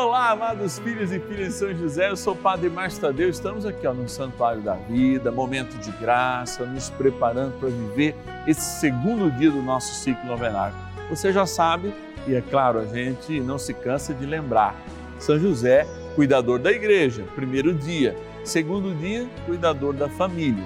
[0.00, 3.66] Olá, amados filhos e filhas de São José, eu sou o Padre Márcio Tadeu, estamos
[3.66, 8.14] aqui ó, no Santuário da Vida, momento de graça, nos preparando para viver
[8.46, 10.76] esse segundo dia do nosso ciclo novenário.
[11.10, 11.92] Você já sabe,
[12.28, 14.76] e é claro, a gente não se cansa de lembrar,
[15.18, 15.84] São José,
[16.14, 20.64] cuidador da igreja, primeiro dia, segundo dia, cuidador da família.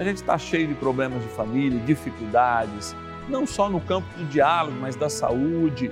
[0.00, 2.96] A gente está cheio de problemas de família, dificuldades,
[3.28, 5.90] não só no campo do diálogo, mas da saúde,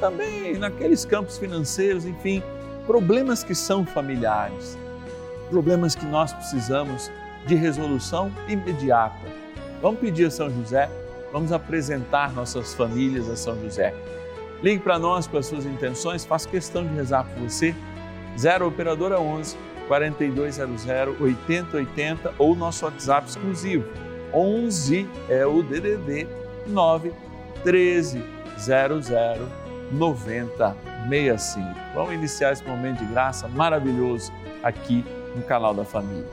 [0.00, 2.42] também naqueles campos financeiros, enfim,
[2.86, 4.78] problemas que são familiares,
[5.50, 7.10] problemas que nós precisamos
[7.46, 9.26] de resolução imediata.
[9.80, 10.90] Vamos pedir a São José,
[11.32, 13.94] vamos apresentar nossas famílias a São José.
[14.62, 17.74] Ligue para nós com as suas intenções, faço questão de rezar por você.
[18.36, 19.56] 0 Operadora 11
[19.86, 20.86] 4200
[21.20, 23.88] 8080 ou nosso WhatsApp exclusivo.
[24.32, 26.26] 11 é o DDD
[26.66, 27.12] 9
[27.62, 28.22] 13
[28.58, 31.74] 00 9065.
[31.94, 36.28] Vamos iniciar esse momento de graça maravilhoso aqui no canal da família.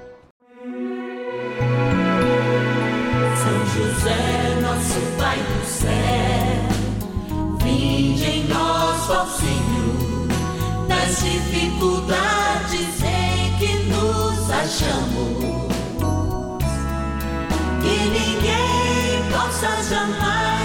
[3.36, 5.90] São José, nosso Pai do céu,
[7.62, 10.28] vinde em nós, ó Senhor,
[10.88, 15.66] nas dificuldades em que nos achamos.
[17.82, 20.65] Que ninguém possa jamais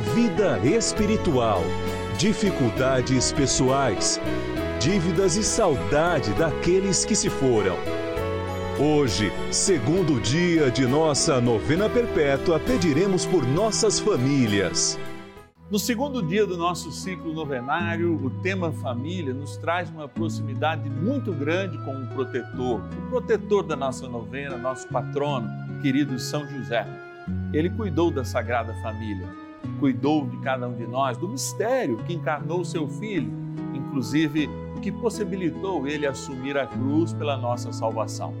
[0.00, 1.62] vida espiritual,
[2.16, 4.18] dificuldades pessoais,
[4.80, 7.76] dívidas e saudade daqueles que se foram.
[8.78, 14.98] Hoje, segundo dia de nossa novena perpétua, pediremos por nossas famílias.
[15.70, 21.30] No segundo dia do nosso ciclo novenário, o tema família nos traz uma proximidade muito
[21.30, 25.48] grande com o protetor, o protetor da nossa novena, nosso patrono,
[25.82, 26.86] querido São José.
[27.52, 29.28] Ele cuidou da Sagrada Família,
[29.80, 33.32] cuidou de cada um de nós, do mistério que encarnou seu filho,
[33.74, 38.34] inclusive o que possibilitou ele assumir a cruz pela nossa salvação.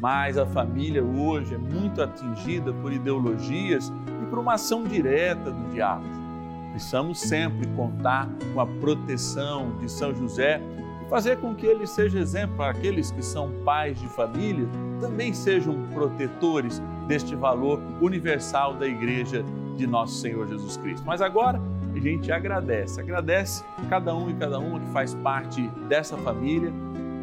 [0.00, 5.70] Mas a família hoje é muito atingida por ideologias e por uma ação direta do
[5.70, 6.04] diabo.
[6.72, 10.60] Precisamos sempre contar com a proteção de São José
[11.06, 14.66] e fazer com que ele seja exemplo para aqueles que são pais de família,
[15.00, 19.44] também sejam protetores deste valor universal da igreja
[19.76, 21.04] de nosso Senhor Jesus Cristo.
[21.06, 21.60] Mas agora
[21.94, 26.72] a gente agradece, agradece cada um e cada uma que faz parte dessa família.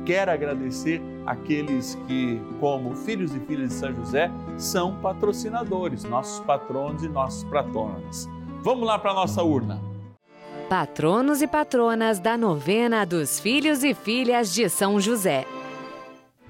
[0.06, 7.04] Quer agradecer aqueles que, como filhos e filhas de São José, são patrocinadores, nossos patronos
[7.04, 8.28] e nossos patronas.
[8.62, 9.80] Vamos lá para a nossa urna.
[10.68, 15.46] Patronos e patronas da novena dos filhos e filhas de São José.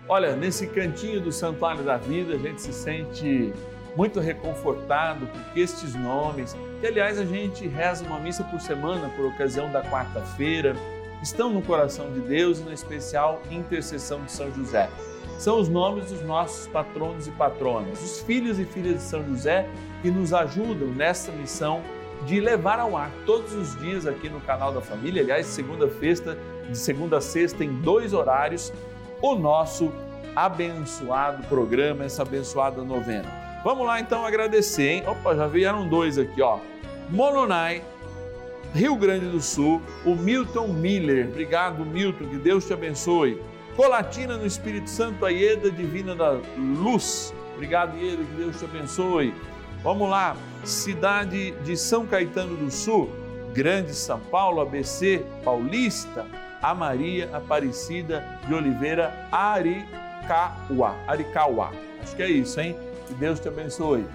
[0.08, 3.54] Olha, nesse cantinho do Santuário da Vida, a gente se sente
[3.96, 9.26] muito reconfortado porque estes nomes, que aliás a gente reza uma missa por semana por
[9.26, 10.76] ocasião da quarta-feira,
[11.22, 14.90] estão no coração de Deus e na especial intercessão de São José.
[15.38, 19.68] São os nomes dos nossos patronos e patronas, os filhos e filhas de São José
[20.02, 21.82] que nos ajudam nessa missão
[22.26, 26.38] de levar ao ar todos os dias aqui no canal da família, aliás, segunda festa,
[26.70, 28.74] de segunda a sexta em dois horários,
[29.22, 29.92] o nosso
[30.36, 33.39] abençoado programa, essa abençoada novena.
[33.64, 35.04] Vamos lá então agradecer, hein?
[35.06, 36.60] Opa, já vieram dois aqui, ó.
[37.10, 37.84] Mononai,
[38.74, 41.28] Rio Grande do Sul, o Milton Miller.
[41.28, 43.42] Obrigado, Milton, que Deus te abençoe.
[43.76, 47.34] Colatina no Espírito Santo, a Ieda Divina da Luz.
[47.54, 49.34] Obrigado, Ieda, que Deus te abençoe.
[49.84, 53.10] Vamos lá, cidade de São Caetano do Sul,
[53.54, 56.26] Grande São Paulo, ABC, Paulista,
[56.62, 60.96] a Maria Aparecida de Oliveira Aricauá.
[61.08, 61.72] Aricauá.
[62.02, 62.76] Acho que é isso, hein?
[63.10, 64.06] Que Deus te abençoe.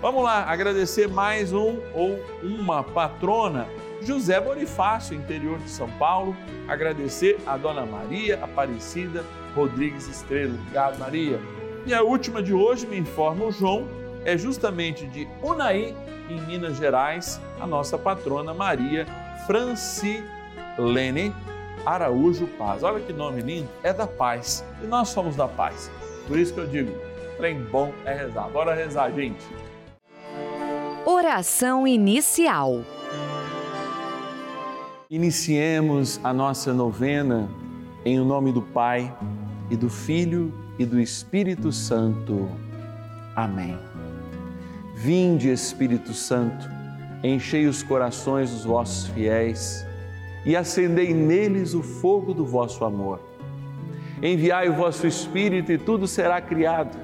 [0.00, 3.66] Vamos lá, agradecer mais um ou uma patrona,
[4.00, 6.36] José Bonifácio, interior de São Paulo.
[6.68, 9.24] Agradecer a Dona Maria Aparecida
[9.56, 10.54] Rodrigues Estrela.
[10.54, 11.40] Obrigado, Maria.
[11.84, 13.88] E a última de hoje, me informa o João,
[14.24, 15.96] é justamente de Unai,
[16.30, 19.06] em Minas Gerais, a nossa patrona Maria
[19.48, 21.34] Francilene
[21.84, 22.84] Araújo Paz.
[22.84, 24.64] Olha que nome lindo, é da paz.
[24.80, 25.90] E nós somos da paz.
[26.28, 26.96] Por isso que eu digo,
[27.36, 28.48] trem bom é rezar.
[28.48, 29.44] Bora rezar, gente.
[31.04, 32.82] Oração inicial.
[35.10, 37.48] Iniciemos a nossa novena
[38.04, 39.14] em o nome do Pai
[39.70, 42.48] e do Filho e do Espírito Santo.
[43.36, 43.78] Amém.
[44.94, 46.68] Vinde, Espírito Santo,
[47.22, 49.84] enchei os corações dos vossos fiéis
[50.46, 53.20] e acendei neles o fogo do vosso amor.
[54.22, 57.03] Enviai o vosso Espírito e tudo será criado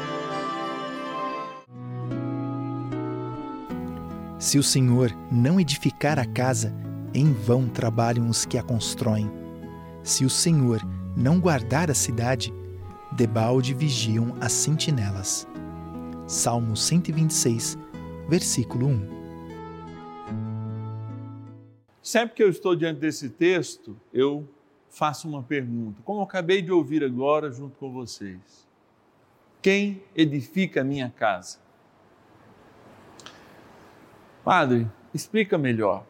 [4.41, 6.73] Se o Senhor não edificar a casa,
[7.13, 9.29] em vão trabalham os que a constroem.
[10.01, 10.81] Se o Senhor
[11.15, 12.51] não guardar a cidade,
[13.11, 15.47] debalde vigiam as sentinelas.
[16.25, 17.77] Salmo 126,
[18.27, 19.07] versículo 1.
[22.01, 24.49] Sempre que eu estou diante desse texto, eu
[24.89, 28.67] faço uma pergunta, como eu acabei de ouvir agora junto com vocês.
[29.61, 31.59] Quem edifica a minha casa?
[34.43, 36.03] Padre, explica melhor.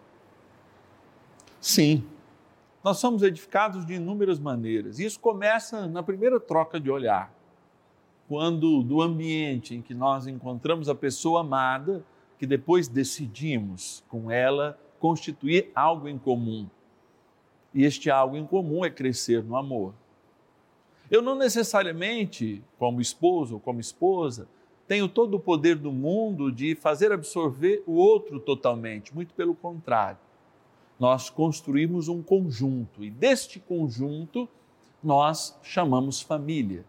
[1.60, 2.04] Sim,
[2.84, 5.00] nós somos edificados de inúmeras maneiras.
[5.00, 7.34] Isso começa na primeira troca de olhar,
[8.28, 12.04] quando do ambiente em que nós encontramos a pessoa amada,
[12.40, 16.68] que depois decidimos com ela constituir algo em comum.
[17.74, 19.94] E este algo em comum é crescer no amor.
[21.10, 24.48] Eu não necessariamente, como esposo ou como esposa,
[24.92, 30.18] tenho todo o poder do mundo de fazer absorver o outro totalmente, muito pelo contrário
[31.00, 34.50] nós construímos um conjunto e deste conjunto
[35.02, 36.84] nós chamamos família.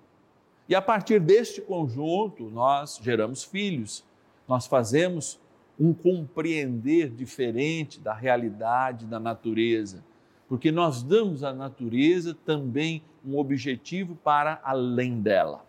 [0.69, 4.05] E a partir deste conjunto nós geramos filhos,
[4.47, 5.41] nós fazemos
[5.79, 10.05] um compreender diferente da realidade da natureza,
[10.47, 15.65] porque nós damos à natureza também um objetivo para além dela.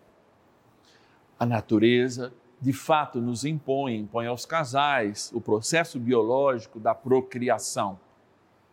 [1.43, 7.99] A natureza, de fato, nos impõe, impõe aos casais o processo biológico da procriação.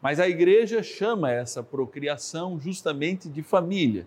[0.01, 4.07] Mas a igreja chama essa procriação justamente de família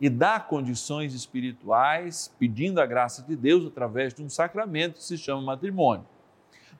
[0.00, 5.18] e dá condições espirituais, pedindo a graça de Deus através de um sacramento que se
[5.18, 6.06] chama matrimônio.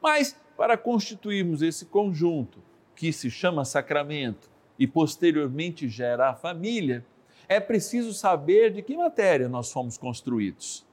[0.00, 2.58] Mas para constituirmos esse conjunto
[2.96, 7.04] que se chama sacramento e posteriormente gera a família,
[7.46, 10.87] é preciso saber de que matéria nós fomos construídos.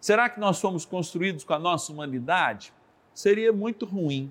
[0.00, 2.72] Será que nós fomos construídos com a nossa humanidade?
[3.12, 4.30] Seria muito ruim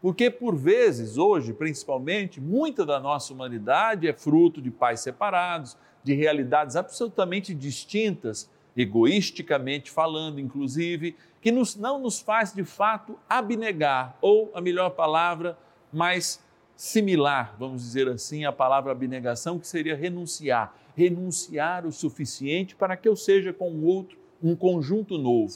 [0.00, 6.14] porque, por vezes, hoje, principalmente, muita da nossa humanidade é fruto de pais separados, de
[6.14, 14.52] realidades absolutamente distintas egoisticamente falando, inclusive, que nos, não nos faz de fato abnegar, ou
[14.54, 15.58] a melhor palavra,
[15.92, 16.40] mais
[16.76, 20.74] similar, vamos dizer assim, à palavra abnegação, que seria renunciar.
[20.96, 25.54] Renunciar o suficiente para que eu seja com o outro um conjunto novo.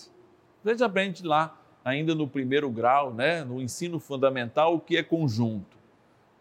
[0.64, 5.76] A aprende lá, ainda no primeiro grau, né, no ensino fundamental, o que é conjunto.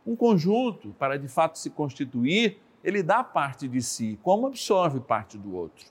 [0.06, 5.38] Um conjunto, para de fato se constituir, ele dá parte de si, como absorve parte
[5.38, 5.86] do outro.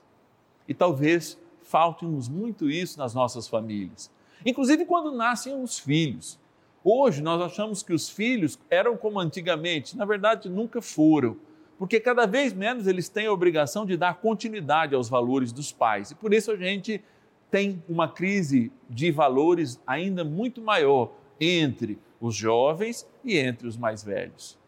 [0.67, 4.11] E talvez falte-nos muito isso nas nossas famílias.
[4.45, 6.39] Inclusive quando nascem os filhos.
[6.83, 11.37] Hoje nós achamos que os filhos eram como antigamente, na verdade nunca foram,
[11.81, 16.11] porque cada vez menos eles têm a obrigação de dar continuidade aos valores dos pais.
[16.11, 17.03] E por isso a gente
[17.49, 24.03] tem uma crise de valores ainda muito maior entre os jovens e entre os mais
[24.03, 24.59] velhos.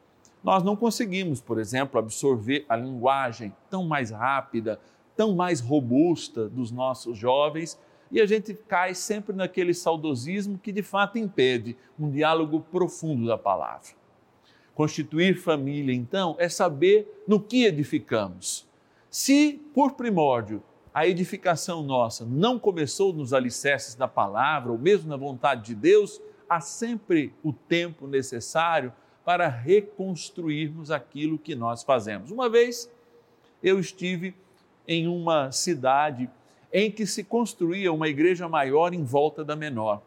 [0.44, 4.80] Nós não conseguimos, por exemplo, absorver a linguagem tão mais rápida,
[5.16, 7.80] tão mais robusta dos nossos jovens
[8.12, 13.38] e a gente cai sempre naquele saudosismo que de fato impede um diálogo profundo da
[13.38, 14.02] palavra.
[14.76, 18.68] Constituir família, então, é saber no que edificamos.
[19.10, 20.64] Se, por primórdio,
[20.94, 26.22] a edificação nossa não começou nos alicerces da palavra ou mesmo na vontade de Deus,
[26.48, 28.94] há sempre o tempo necessário
[29.26, 32.30] para reconstruirmos aquilo que nós fazemos.
[32.30, 32.92] Uma vez
[33.62, 34.36] eu estive
[34.88, 36.30] em uma cidade
[36.72, 40.02] em que se construía uma igreja maior em volta da menor.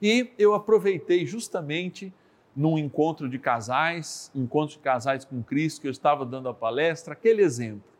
[0.00, 2.12] E eu aproveitei justamente
[2.54, 7.14] num encontro de casais, encontro de casais com Cristo, que eu estava dando a palestra,
[7.14, 7.92] aquele exemplo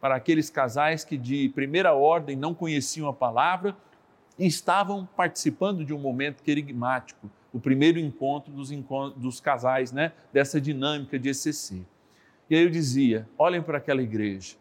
[0.00, 3.76] para aqueles casais que de primeira ordem não conheciam a palavra
[4.38, 10.12] e estavam participando de um momento querigmático, o primeiro encontro dos, encontros, dos casais, né,
[10.32, 11.82] dessa dinâmica de ECC.
[12.48, 14.56] E aí eu dizia: olhem para aquela igreja,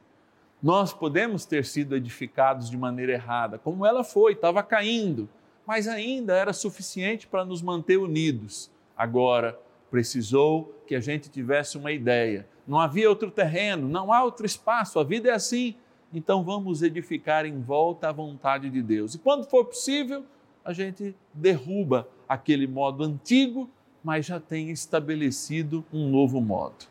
[0.62, 5.30] nós podemos ter sido edificados de maneira errada, como ela foi, estava caindo,
[5.66, 8.72] mas ainda era suficiente para nos manter unidos.
[8.98, 9.60] Agora,
[9.92, 12.48] precisou que a gente tivesse uma ideia.
[12.68, 15.76] Não havia outro terreno, não há outro espaço, a vida é assim.
[16.14, 19.14] Então vamos edificar em volta à vontade de Deus.
[19.14, 20.26] E quando for possível,
[20.64, 23.70] a gente derruba aquele modo antigo,
[24.04, 26.86] mas já tem estabelecido um novo modo.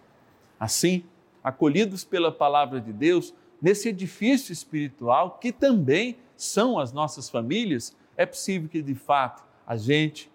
[0.58, 1.04] Assim,
[1.42, 8.26] acolhidos pela palavra de Deus, nesse edifício espiritual, que também são as nossas famílias, é
[8.26, 10.30] possível que de fato a gente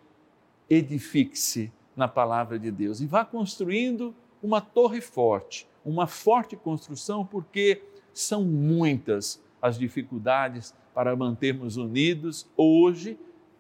[0.72, 7.84] edifique-se na palavra de Deus e vá construindo uma torre forte, uma forte construção, porque
[8.14, 13.20] são muitas as dificuldades para mantermos unidos hoje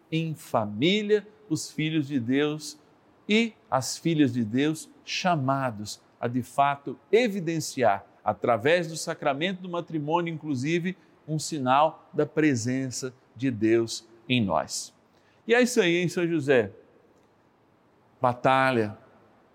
[0.09, 2.79] em família os filhos de Deus
[3.27, 10.33] e as filhas de Deus chamados a de fato evidenciar através do sacramento do matrimônio,
[10.33, 10.95] inclusive,
[11.27, 14.93] um sinal da presença de Deus em nós.
[15.45, 16.71] E é isso aí, em São José.
[18.21, 18.95] Batalha,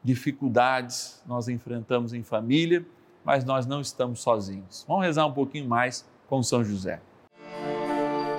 [0.03, 2.85] dificuldades nós enfrentamos em família,
[3.25, 4.85] mas nós não estamos sozinhos.
[4.89, 7.01] Vamos rezar um pouquinho mais com São José.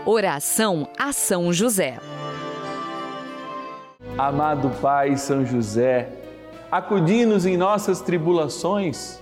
[0.05, 1.98] Oração a São José.
[4.17, 6.10] Amado Pai São José,
[6.69, 9.22] acudi-nos em nossas tribulações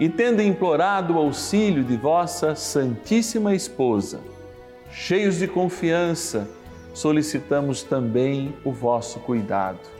[0.00, 4.20] e tendo implorado o auxílio de vossa Santíssima Esposa,
[4.90, 6.48] cheios de confiança,
[6.92, 9.99] solicitamos também o vosso cuidado.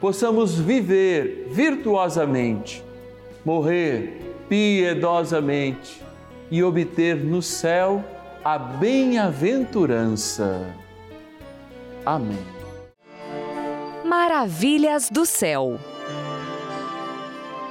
[0.00, 2.82] possamos viver virtuosamente,
[3.44, 6.02] morrer piedosamente
[6.50, 8.02] e obter no céu
[8.44, 10.64] a bem-aventurança.
[12.06, 12.38] Amém.
[14.04, 15.76] Maravilhas do céu.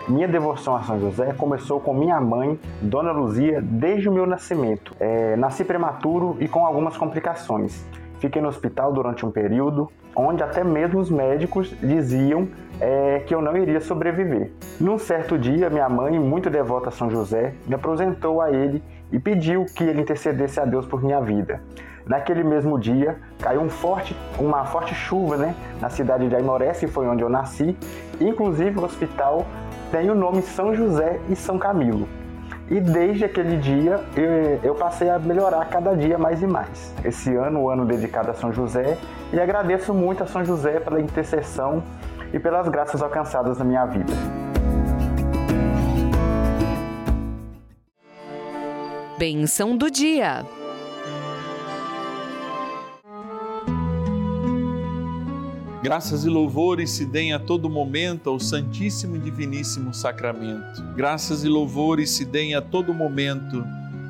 [0.07, 4.95] Minha devoção a São José começou com minha mãe, Dona Luzia, desde o meu nascimento.
[4.99, 7.85] É, nasci prematuro e com algumas complicações.
[8.19, 12.47] Fiquei no hospital durante um período onde até mesmo os médicos diziam
[12.81, 14.51] é, que eu não iria sobreviver.
[14.79, 19.19] Num certo dia, minha mãe, muito devota a São José, me apresentou a ele e
[19.19, 21.61] pediu que ele intercedesse a Deus por minha vida.
[22.05, 26.87] Naquele mesmo dia, caiu um forte, uma forte chuva né, na cidade de Aimoré, que
[26.87, 27.77] foi onde eu nasci.
[28.19, 29.45] Inclusive, o hospital
[29.91, 32.07] tem o nome São José e São Camilo.
[32.69, 34.03] E desde aquele dia
[34.61, 36.93] eu passei a melhorar cada dia mais e mais.
[37.03, 38.97] Esse ano, o ano dedicado a São José,
[39.31, 41.81] e agradeço muito a São José pela intercessão
[42.33, 44.11] e pelas graças alcançadas na minha vida.
[49.17, 50.45] Benção do dia.
[55.87, 60.83] Graças e louvores se deem a todo momento ao Santíssimo e Diviníssimo Sacramento.
[60.97, 63.63] Graças e louvores se deem a todo momento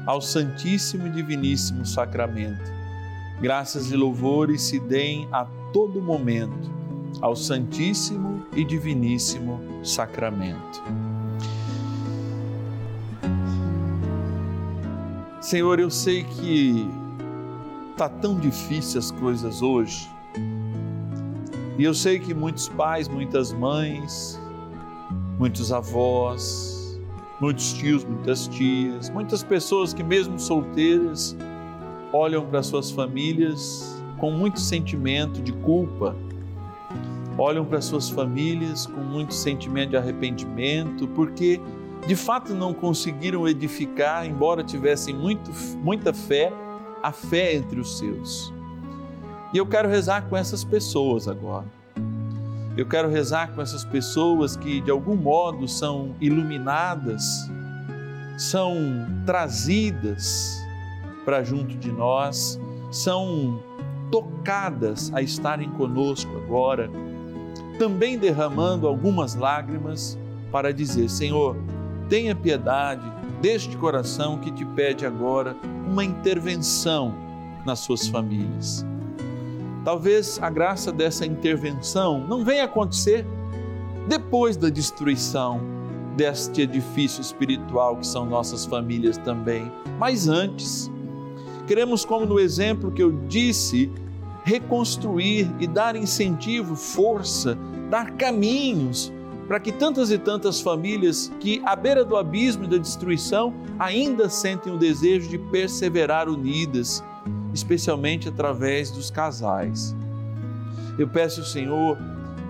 [0.08, 2.74] ao Santíssimo e Diviníssimo Sacramento.
[3.40, 6.68] Graças e louvores se deem a todo momento
[7.22, 10.82] ao Santíssimo e Diviníssimo Sacramento.
[15.40, 16.90] Senhor, eu sei que
[17.96, 20.17] tá tão difícil as coisas hoje
[21.78, 24.40] e eu sei que muitos pais, muitas mães,
[25.38, 27.00] muitos avós,
[27.40, 31.38] muitos tios, muitas tias, muitas pessoas que, mesmo solteiras,
[32.12, 36.16] olham para suas famílias com muito sentimento de culpa,
[37.38, 41.62] olham para suas famílias com muito sentimento de arrependimento, porque
[42.08, 45.52] de fato não conseguiram edificar, embora tivessem muito,
[45.84, 46.52] muita fé,
[47.04, 48.57] a fé entre os seus.
[49.54, 51.66] E eu quero rezar com essas pessoas agora.
[52.76, 57.50] Eu quero rezar com essas pessoas que de algum modo são iluminadas,
[58.38, 58.76] são
[59.26, 60.62] trazidas
[61.26, 62.60] para junto de nós,
[62.92, 63.64] são
[64.12, 66.90] tocadas a estarem conosco agora,
[67.80, 70.20] também derramando algumas lágrimas
[70.52, 71.56] para dizer: Senhor,
[72.10, 73.10] tenha piedade
[73.42, 75.56] deste coração que te pede agora
[75.88, 77.16] uma intervenção
[77.66, 78.86] nas suas famílias
[79.88, 83.26] Talvez a graça dessa intervenção não venha acontecer
[84.06, 85.62] depois da destruição
[86.14, 90.92] deste edifício espiritual que são nossas famílias também, mas antes.
[91.66, 93.90] Queremos, como no exemplo que eu disse,
[94.44, 97.58] reconstruir e dar incentivo, força,
[97.90, 99.14] dar caminhos
[99.48, 104.28] para que tantas e tantas famílias que, à beira do abismo e da destruição, ainda
[104.28, 107.02] sentem o desejo de perseverar unidas
[107.58, 109.96] especialmente através dos casais.
[110.98, 111.98] Eu peço, Senhor,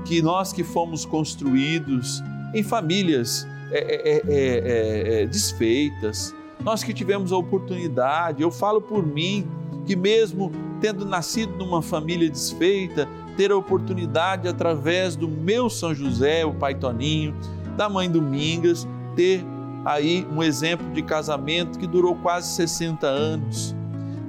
[0.06, 2.22] que nós que fomos construídos
[2.54, 8.82] em famílias é é, é, é, é, desfeitas, nós que tivemos a oportunidade, eu falo
[8.82, 9.48] por mim,
[9.86, 16.46] que mesmo tendo nascido numa família desfeita, ter a oportunidade, através do meu São José,
[16.46, 17.36] o pai Toninho,
[17.76, 19.46] da mãe Domingas, ter
[19.86, 23.77] aí um exemplo de casamento que durou quase 60 anos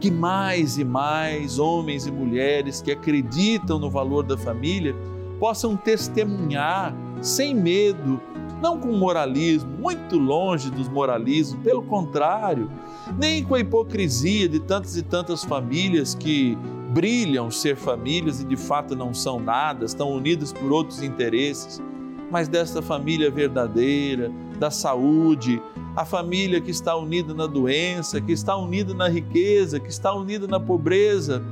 [0.00, 4.94] que mais e mais homens e mulheres que acreditam no valor da família
[5.38, 8.20] possam testemunhar sem medo,
[8.60, 12.70] não com moralismo, muito longe dos moralismos, pelo contrário,
[13.16, 16.56] nem com a hipocrisia de tantas e tantas famílias que
[16.90, 21.80] brilham ser famílias e de fato não são nada, estão unidas por outros interesses,
[22.30, 25.62] mas desta família verdadeira, da saúde,
[25.98, 30.46] a família que está unida na doença, que está unida na riqueza, que está unida
[30.46, 31.42] na pobreza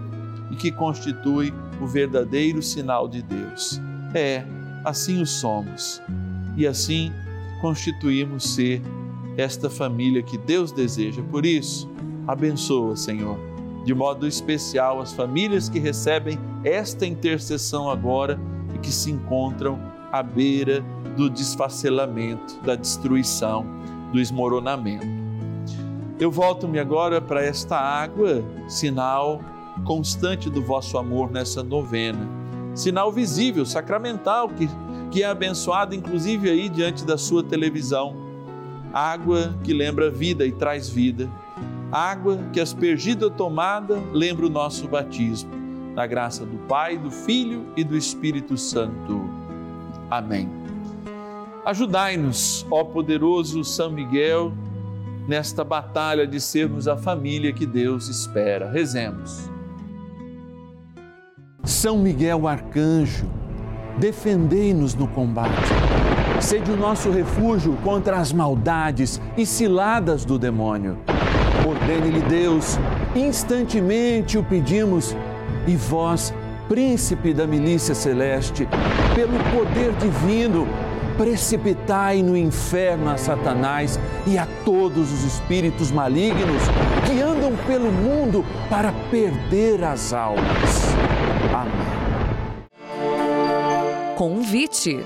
[0.53, 3.81] e que constitui o verdadeiro sinal de Deus.
[4.15, 4.45] É,
[4.85, 6.01] assim o somos
[6.57, 7.11] e assim
[7.61, 8.81] constituímos ser
[9.37, 11.25] esta família que Deus deseja.
[11.25, 11.91] Por isso,
[12.25, 13.37] abençoa, Senhor,
[13.85, 18.39] de modo especial as famílias que recebem esta intercessão agora
[18.73, 19.77] e que se encontram
[20.13, 20.85] à beira
[21.17, 23.67] do desfacelamento, da destruição
[24.17, 25.07] do esmoronamento.
[26.19, 29.43] Eu volto-me agora para esta água, sinal
[29.85, 32.27] constante do vosso amor nessa novena,
[32.75, 34.71] sinal visível, sacramental, que,
[35.11, 38.17] que é abençoado inclusive aí diante da sua televisão.
[38.91, 41.29] Água que lembra vida e traz vida.
[41.93, 45.55] Água que aspergida tomada lembra o nosso batismo.
[45.95, 49.29] na graça do Pai, do Filho e do Espírito Santo.
[50.11, 50.49] Amém.
[51.67, 54.53] Ajudai-nos, ó poderoso São Miguel,
[55.27, 58.71] nesta batalha de sermos a família que Deus espera.
[58.71, 59.51] Rezemos.
[61.65, 63.27] São Miguel Arcanjo,
[63.99, 65.51] defendei-nos no combate.
[66.41, 70.97] Sede o nosso refúgio contra as maldades e ciladas do demônio.
[71.69, 72.79] Ordene-lhe Deus,
[73.13, 75.17] instantemente o pedimos,
[75.67, 76.33] e vós,
[76.69, 78.69] príncipe da milícia celeste,
[79.17, 80.69] pelo poder divino,
[81.17, 86.63] precipitai no inferno a Satanás e a todos os espíritos malignos
[87.07, 90.95] que andam pelo mundo para perder as almas.
[91.55, 91.87] Amém.
[94.17, 95.05] Convite.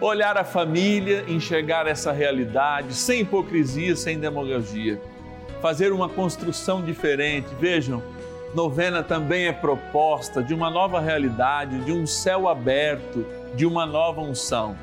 [0.00, 5.00] Olhar a família, enxergar essa realidade sem hipocrisia, sem demagogia.
[5.60, 7.46] Fazer uma construção diferente.
[7.60, 8.02] Vejam,
[8.54, 14.20] novena também é proposta de uma nova realidade, de um céu aberto, de uma nova
[14.20, 14.76] unção.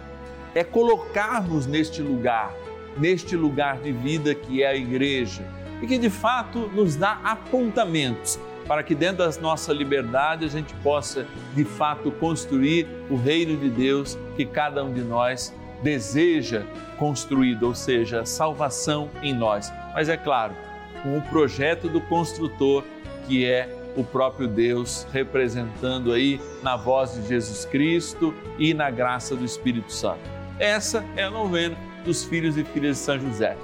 [0.56, 2.54] É colocarmos neste lugar,
[2.98, 5.44] neste lugar de vida que é a igreja,
[5.82, 10.74] e que de fato nos dá apontamentos para que dentro da nossa liberdade a gente
[10.76, 16.66] possa de fato construir o reino de Deus que cada um de nós deseja
[16.98, 19.72] construir, ou seja, salvação em nós.
[19.94, 20.54] Mas é claro,
[21.02, 22.84] com o projeto do construtor
[23.30, 29.36] que é o próprio Deus representando aí na voz de Jesus Cristo e na graça
[29.36, 30.20] do Espírito Santo.
[30.58, 33.56] Essa é a novena dos filhos e filhas de São José.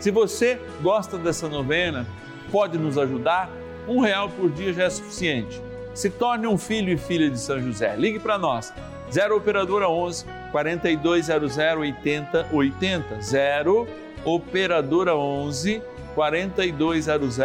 [0.00, 2.04] Se você gosta dessa novena,
[2.50, 3.48] pode nos ajudar
[3.86, 5.62] um real por dia já é suficiente.
[5.94, 7.94] Se torne um filho e filha de São José.
[7.96, 8.72] Ligue para nós.
[9.12, 13.20] 0 Operadora 11 4200 8080.
[13.20, 13.88] 0
[14.24, 15.82] Operadora 11
[16.14, 17.38] 4200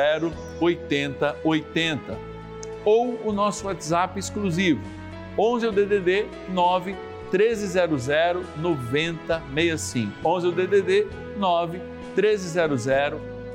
[0.60, 2.18] 8080.
[2.86, 4.82] Ou o nosso WhatsApp exclusivo.
[5.38, 6.96] 11 é o DDD 9
[7.32, 8.08] 1300
[8.58, 10.12] 9065.
[10.28, 11.82] 11 é o DDD 9
[12.16, 12.86] 1300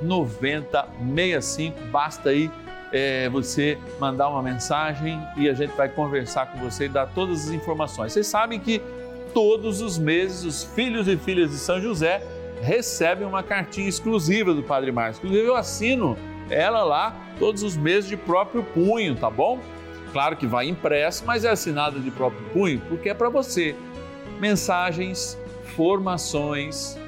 [0.03, 1.81] 9065.
[1.91, 2.51] Basta aí
[2.93, 7.47] é, você mandar uma mensagem e a gente vai conversar com você e dar todas
[7.47, 8.13] as informações.
[8.13, 8.83] Vocês sabem que
[9.33, 12.23] todos os meses os filhos e filhas de São José
[12.63, 15.21] recebem uma cartinha exclusiva do Padre Márcio.
[15.25, 16.17] Inclusive eu assino
[16.49, 19.59] ela lá todos os meses de próprio punho, tá bom?
[20.13, 23.75] Claro que vai impresso, mas é assinada de próprio punho porque é para você.
[24.39, 25.39] Mensagens,
[25.75, 26.99] formações,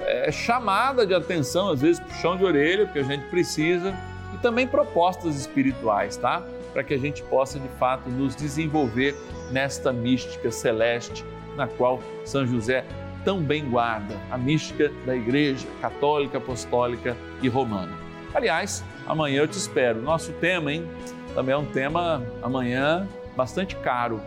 [0.00, 3.96] é, chamada de atenção, às vezes puxão de orelha, porque a gente precisa
[4.34, 6.42] e também propostas espirituais, tá?
[6.72, 9.14] Para que a gente possa de fato nos desenvolver
[9.50, 11.24] nesta mística celeste
[11.56, 12.84] na qual São José
[13.26, 17.92] tão bem guarda, a mística da Igreja Católica, Apostólica e Romana.
[18.32, 20.00] Aliás, amanhã eu te espero.
[20.00, 20.88] Nosso tema, hein?
[21.34, 24.20] Também é um tema amanhã bastante caro.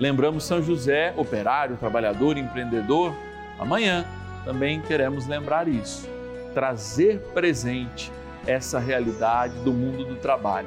[0.00, 3.14] Lembramos São José, operário, trabalhador, empreendedor.
[3.60, 4.04] Amanhã
[4.44, 6.08] também queremos lembrar isso.
[6.52, 8.10] Trazer presente
[8.44, 10.66] essa realidade do mundo do trabalho.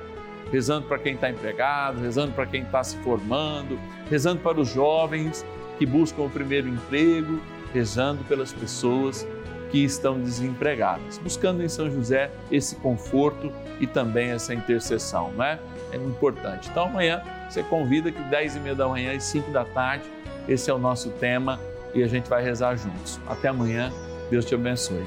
[0.49, 3.77] Rezando para quem está empregado, rezando para quem está se formando,
[4.10, 5.45] rezando para os jovens
[5.77, 7.39] que buscam o primeiro emprego,
[7.73, 9.27] rezando pelas pessoas
[9.71, 15.59] que estão desempregadas, buscando em São José esse conforto e também essa intercessão, não é?
[15.93, 16.69] Importante.
[16.69, 20.05] Então amanhã você convida que 10 e meia da manhã e 5 da tarde,
[20.47, 21.59] esse é o nosso tema
[21.93, 23.19] e a gente vai rezar juntos.
[23.27, 23.91] Até amanhã,
[24.29, 25.05] Deus te abençoe